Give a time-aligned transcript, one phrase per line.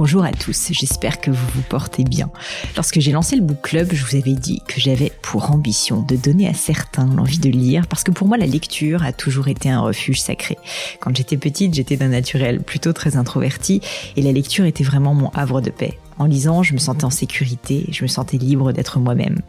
[0.00, 2.30] Bonjour à tous, j'espère que vous vous portez bien.
[2.74, 6.16] Lorsque j'ai lancé le book club, je vous avais dit que j'avais pour ambition de
[6.16, 9.68] donner à certains l'envie de lire parce que pour moi la lecture a toujours été
[9.68, 10.56] un refuge sacré.
[11.00, 13.82] Quand j'étais petite, j'étais d'un naturel plutôt très introverti
[14.16, 15.98] et la lecture était vraiment mon havre de paix.
[16.20, 19.40] En lisant, je me sentais en sécurité, je me sentais libre d'être moi-même.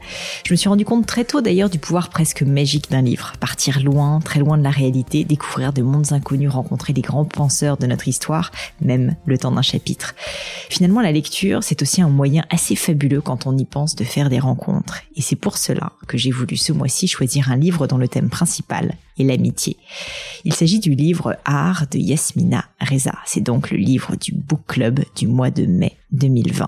[0.46, 3.34] Je me suis rendu compte très tôt d'ailleurs du pouvoir presque magique d'un livre.
[3.42, 7.76] Partir loin, très loin de la réalité, découvrir de mondes inconnus, rencontrer des grands penseurs
[7.76, 10.16] de notre histoire, même le temps d'un chapitre.
[10.70, 14.30] Finalement, la lecture, c'est aussi un moyen assez fabuleux quand on y pense de faire
[14.30, 15.02] des rencontres.
[15.18, 18.30] Et c'est pour cela que j'ai voulu ce mois-ci choisir un livre dont le thème
[18.30, 19.76] principal est l'amitié.
[20.46, 23.12] Il s'agit du livre Art de Yasmina Reza.
[23.26, 26.68] C'est donc le livre du book club du mois de mai 2020.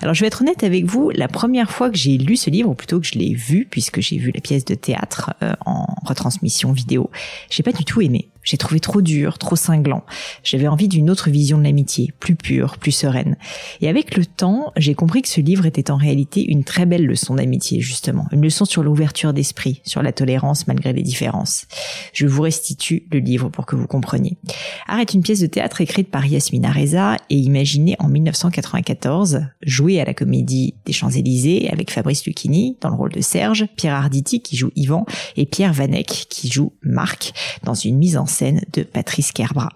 [0.00, 2.70] Alors je vais être honnête avec vous, la première fois que j'ai lu ce livre,
[2.70, 5.86] ou plutôt que je l'ai vu, puisque j'ai vu la pièce de théâtre euh, en
[6.04, 7.10] retransmission vidéo,
[7.50, 8.31] j'ai pas du tout aimé.
[8.42, 10.04] J'ai trouvé trop dur, trop cinglant.
[10.42, 13.36] J'avais envie d'une autre vision de l'amitié, plus pure, plus sereine.
[13.80, 17.06] Et avec le temps, j'ai compris que ce livre était en réalité une très belle
[17.06, 18.26] leçon d'amitié, justement.
[18.32, 21.66] Une leçon sur l'ouverture d'esprit, sur la tolérance malgré les différences.
[22.12, 24.36] Je vous restitue le livre pour que vous compreniez.
[24.86, 30.04] Arrête une pièce de théâtre écrite par Yasmina Reza et imaginée en 1994, jouée à
[30.04, 34.56] la comédie des Champs-Élysées avec Fabrice Lucchini dans le rôle de Serge, Pierre Arditi qui
[34.56, 39.30] joue Yvan et Pierre Vanek qui joue Marc dans une mise en scène de Patrice
[39.30, 39.68] Kerbra.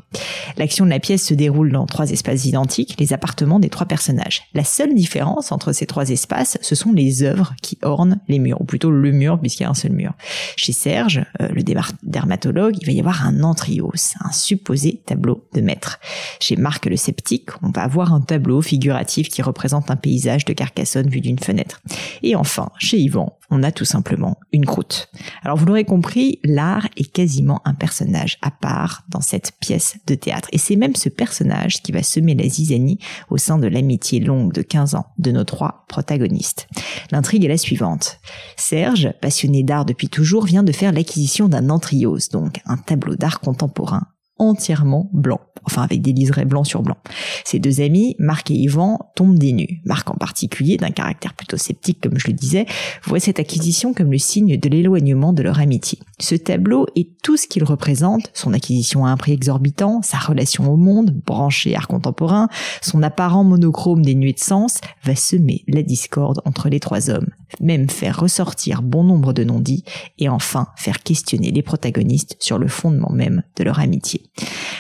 [0.57, 4.43] L'action de la pièce se déroule dans trois espaces identiques, les appartements des trois personnages.
[4.55, 8.61] La seule différence entre ces trois espaces, ce sont les œuvres qui ornent les murs,
[8.61, 10.15] ou plutôt le mur puisqu'il y a un seul mur.
[10.57, 11.63] Chez Serge, euh, le
[12.03, 13.93] dermatologue, il va y avoir un antrios,
[14.25, 16.01] un supposé tableau de maître.
[16.41, 20.53] Chez Marc le sceptique, on va avoir un tableau figuratif qui représente un paysage de
[20.53, 21.83] Carcassonne vu d'une fenêtre.
[22.23, 25.09] Et enfin, chez Yvan, on a tout simplement une croûte.
[25.43, 30.15] Alors vous l'aurez compris, l'art est quasiment un personnage à part dans cette pièce de
[30.15, 30.49] théâtre.
[30.53, 32.99] Et c'est même ce personnage qui va semer la zizanie
[33.31, 36.69] au sein de l'amitié longue de 15 ans de nos trois protagonistes.
[37.11, 38.19] L'intrigue est la suivante.
[38.57, 43.41] Serge, passionné d'art depuis toujours, vient de faire l'acquisition d'un antrios, donc un tableau d'art
[43.41, 44.07] contemporain
[44.39, 46.97] entièrement blanc, enfin avec des liserés blancs sur blanc.
[47.45, 49.81] Ses deux amis, Marc et Yvan, tombent des nues.
[49.85, 52.67] Marc en particulier, d'un caractère plutôt sceptique comme je le disais,
[53.05, 55.99] voit cette acquisition comme le signe de l'éloignement de leur amitié.
[56.19, 60.73] Ce tableau et tout ce qu'il représente, son acquisition à un prix exorbitant, sa relation
[60.73, 62.49] au monde, branché art contemporain,
[62.81, 67.29] son apparent monochrome dénué de sens, va semer la discorde entre les trois hommes,
[67.61, 69.85] même faire ressortir bon nombre de non-dits
[70.19, 74.23] et enfin faire questionner les protagonistes sur le fondement même de leur amitié.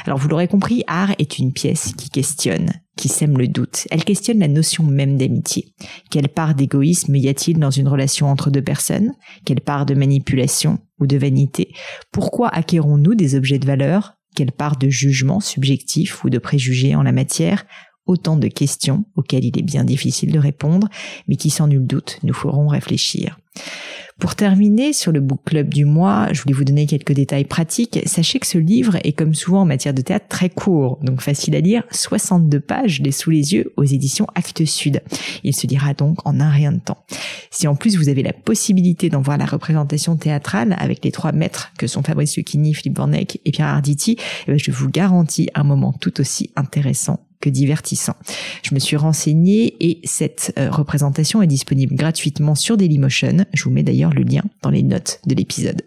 [0.06, 3.86] Alors vous l'aurez compris, Art est une pièce qui questionne, qui sème le doute.
[3.90, 5.74] Elle questionne la notion même d'amitié.
[6.10, 9.12] Quelle part d'égoïsme y a-t-il dans une relation entre deux personnes?
[9.44, 10.78] Quelle part de manipulation?
[10.98, 11.74] Ou de vanité
[12.12, 17.02] Pourquoi acquérons-nous des objets de valeur Quelle part de jugement subjectif ou de préjugés en
[17.02, 17.66] la matière?
[18.06, 20.88] Autant de questions auxquelles il est bien difficile de répondre,
[21.26, 23.38] mais qui sans nul doute nous feront réfléchir.
[24.18, 28.00] Pour terminer sur le book club du mois, je voulais vous donner quelques détails pratiques.
[28.06, 31.54] Sachez que ce livre est comme souvent en matière de théâtre très court, donc facile
[31.54, 35.02] à lire, 62 pages, les sous les yeux aux éditions Actes Sud.
[35.44, 37.04] Il se lira donc en un rien de temps.
[37.50, 41.32] Si en plus vous avez la possibilité d'en voir la représentation théâtrale avec les trois
[41.32, 44.16] maîtres que sont Fabrice Lucchini, Philippe Bornec et Pierre Arditi,
[44.46, 48.14] eh ben, je vous garantis un moment tout aussi intéressant que divertissant.
[48.62, 53.46] Je me suis renseignée et cette euh, représentation est disponible gratuitement sur Dailymotion.
[53.52, 55.82] Je vous mets d'ailleurs le lien dans les notes de l'épisode.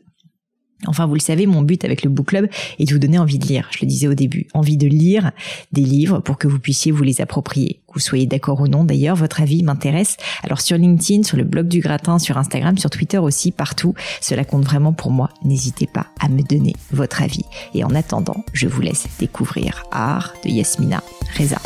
[0.87, 2.47] Enfin, vous le savez, mon but avec le book club
[2.79, 3.67] est de vous donner envie de lire.
[3.71, 5.31] Je le disais au début, envie de lire
[5.73, 7.81] des livres pour que vous puissiez vous les approprier.
[7.87, 10.15] Que vous soyez d'accord ou non, d'ailleurs, votre avis m'intéresse.
[10.43, 14.45] Alors sur LinkedIn, sur le blog du gratin, sur Instagram, sur Twitter aussi, partout, cela
[14.45, 15.29] compte vraiment pour moi.
[15.43, 17.43] N'hésitez pas à me donner votre avis.
[17.73, 21.03] Et en attendant, je vous laisse découvrir Art de Yasmina
[21.37, 21.59] Reza.